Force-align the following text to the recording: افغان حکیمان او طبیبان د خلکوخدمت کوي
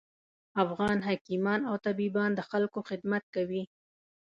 افغان 0.63 0.97
حکیمان 1.07 1.61
او 1.69 1.75
طبیبان 1.85 2.29
د 2.35 2.39
خلکوخدمت 2.49 3.23
کوي 3.35 3.63